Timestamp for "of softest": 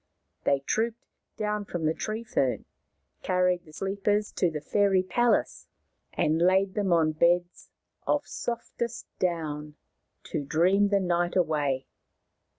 8.07-9.05